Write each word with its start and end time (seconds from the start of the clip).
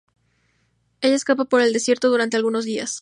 Ella 1.01 1.13
escapa 1.15 1.45
por 1.45 1.61
el 1.61 1.73
desierto 1.73 2.09
durante 2.09 2.35
algunos 2.35 2.65
días. 2.65 2.99